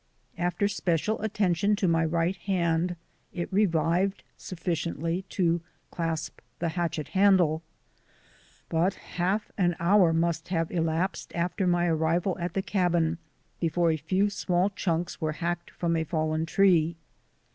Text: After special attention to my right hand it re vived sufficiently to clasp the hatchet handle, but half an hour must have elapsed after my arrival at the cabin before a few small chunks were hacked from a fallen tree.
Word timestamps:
After 0.39 0.67
special 0.67 1.21
attention 1.21 1.75
to 1.75 1.87
my 1.87 2.03
right 2.03 2.35
hand 2.35 2.95
it 3.33 3.53
re 3.53 3.67
vived 3.67 4.21
sufficiently 4.35 5.25
to 5.29 5.61
clasp 5.91 6.39
the 6.57 6.69
hatchet 6.69 7.09
handle, 7.09 7.61
but 8.67 8.95
half 8.95 9.51
an 9.59 9.75
hour 9.79 10.11
must 10.11 10.47
have 10.47 10.71
elapsed 10.71 11.35
after 11.35 11.67
my 11.67 11.85
arrival 11.85 12.35
at 12.39 12.55
the 12.55 12.63
cabin 12.63 13.19
before 13.59 13.91
a 13.91 13.97
few 13.97 14.31
small 14.31 14.71
chunks 14.71 15.21
were 15.21 15.33
hacked 15.33 15.69
from 15.69 15.95
a 15.95 16.03
fallen 16.03 16.47
tree. 16.47 16.95